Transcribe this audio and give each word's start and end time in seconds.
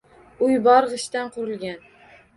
Uy 0.47 0.55
bor 0.69 0.89
gʼishtdan 0.95 1.31
qurilgan. 1.37 1.81